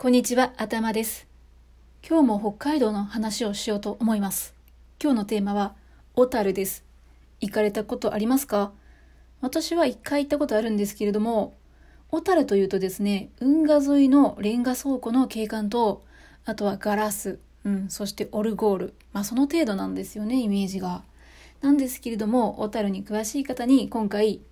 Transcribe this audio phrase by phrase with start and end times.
[0.00, 1.26] こんにちは、頭です。
[2.08, 4.54] 今日も北海道の話をしようと思います。
[5.02, 5.74] 今日のテーマは、
[6.14, 6.84] 小樽です。
[7.40, 8.70] 行かれたことありますか？
[9.40, 11.56] 私は一回行ったことあるんですけれども、
[12.12, 16.04] 小樽というとですね、運河沿いのレンガ倉庫の景観と、
[16.44, 18.94] あとはガラス、うん、そしてオルゴール。
[19.12, 21.02] まあその程度なんですよね、イメージが。
[21.60, 24.42] なんですけれども、小樽に詳しい方に今回、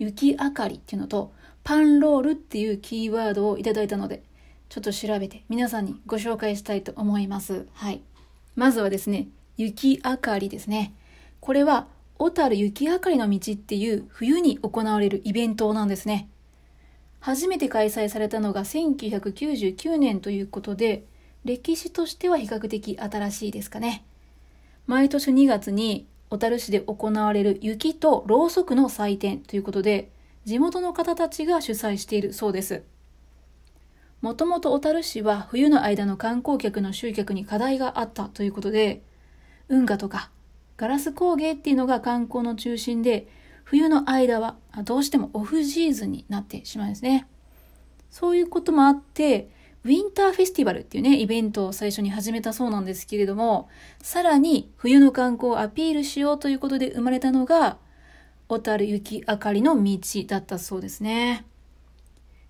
[0.00, 1.30] 雪明かりっていうのと、
[1.62, 4.24] パンロールっていうキーワードをいただいたので、
[4.68, 7.66] ちょっと調べて皆さんにご紹介したいと思います。
[7.72, 8.02] はい。
[8.54, 10.94] まずはですね、雪明かりですね。
[11.40, 11.86] これは、
[12.18, 16.28] 小樽雪明かりの道っていう冬に行われるイベントなんですね。
[17.20, 21.04] 初めて開催されたのが1999年ということで、
[21.44, 24.04] 歴史としては比較的新しいですかね。
[24.86, 30.10] 毎年2月に小樽市で行われる雪とろうそくの祭典ということで、
[30.44, 32.82] 地元の方たちが主催しているそうです。
[34.20, 39.02] もともと小樽市は冬の間の観光客の集客に課題があったということで、
[39.68, 40.30] 運河とか
[40.76, 43.28] ガラス工芸っていうのが観光の中心で、
[43.64, 47.28] 冬の間はどうしてもオフシーズンになってしまうんですね。
[48.10, 49.50] そういうこともあって、
[49.84, 53.68] ウィンターフェスティバルっていうね、イベントを最初に始めたそうなんですけれども、
[54.00, 57.78] さらに冬の観光をアピールしようということで生まれたのが、
[58.48, 61.44] 小樽雪明かりの道だったそうですね。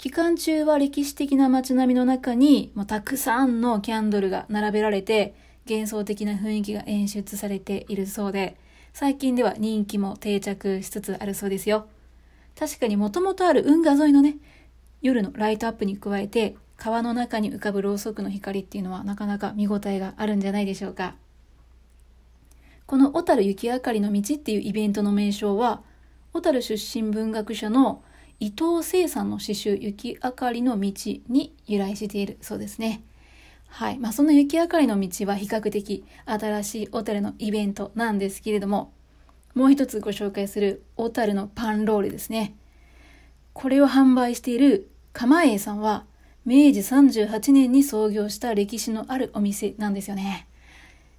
[0.00, 5.34] 期間中は歴史的な街並みの中にもうたくさんのキャンドルが並べられて
[5.68, 8.56] 幻想的な雰囲気が演出されているそうで
[8.94, 11.86] 最近では人気も定着しつつあるそうですよ。
[12.58, 14.38] 確かにもともとある運河沿いのね
[15.02, 21.14] 夜のライトアップに加えて川の中に浮かぶろうそくの光っていうのはなかなか見応えがあるんじゃないでしょうか。
[22.86, 25.82] この小樽雪明かりの道っていうイベントの名称は
[26.32, 28.02] 小樽出身文学者の
[28.40, 30.92] 伊藤聖さんの詩集雪明かりの道
[31.28, 33.04] に由来しているそうですね。
[33.68, 33.98] はい。
[33.98, 38.94] まあ、その雪明かりの道は比較的新しい小樽のイベントなんですけれども、
[39.54, 42.56] もう一つご紹介する小樽のパンロールですね。
[43.52, 46.06] これを販売している釜栄さんは、
[46.46, 50.48] 明治38年に創業した歴史のあるお店なんですよね。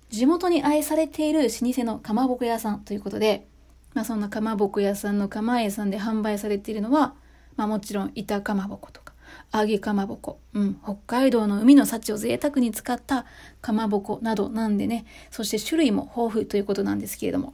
[0.10, 3.48] 地元に愛されている老舗のかまぼこ屋さんということで、
[3.94, 7.14] まあ、そんなかまぼこ屋さんの釜屋さんで販売されているのは、
[7.56, 9.14] まあ、もちろん板かまぼことか
[9.54, 13.26] 揚げかまぼこ、うん、北海道の海の幸を贅沢に使った
[13.62, 17.54] かまぼこなどなんでねそして種類も豊富ということなんですけれども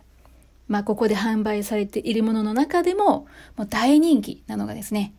[0.67, 5.13] まあここで販売されているものの中でももう大人気なのがですね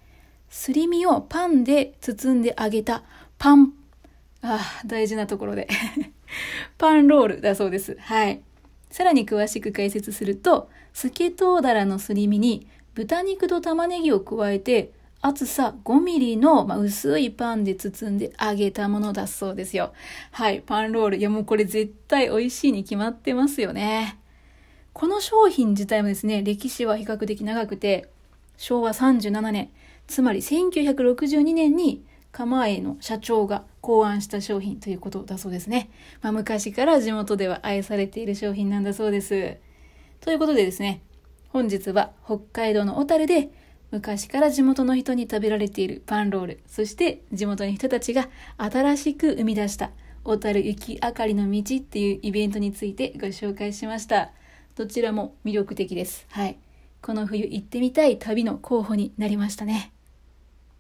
[0.50, 3.02] すり身をパンで包んで揚げた
[3.38, 3.72] パン
[4.42, 5.68] あ大事なところで。
[6.78, 7.96] パンロールだそうです。
[8.00, 8.42] はい。
[8.90, 19.92] さらに詳しく解説するとスケトウダラのすり身に豚肉と玉ねぎを加えて厚さ5ミリの、まあ、薄いパンで包んで揚げたものだそうですよ。
[20.30, 21.16] はい、パンロール。
[21.16, 24.18] いやもうこれ絶対美味しいに決まってますよね。
[24.92, 28.08] この商品自体もですね、歴史は比較的長くて、
[28.56, 29.70] 昭和37年、
[30.08, 35.88] つまり1962年に釜栄の社長が考案した商品ということだそうですね。
[36.20, 39.56] まあ、昔から地元では愛されている商品なんだそうです。
[40.20, 41.00] ということでですね、
[41.48, 43.48] 本日は北海道の小樽で
[43.90, 48.28] 昔から地元の人に食べられているパンロール、そして地元の人たちが
[48.58, 49.90] 新しく生み出した
[50.22, 54.32] 小樽雪明かりの道っていうイベントについてご紹介しました。
[54.76, 56.26] どちらも魅力的です。
[56.28, 56.58] はい。
[57.00, 59.94] この冬行ってみたい旅の候補になりましたね。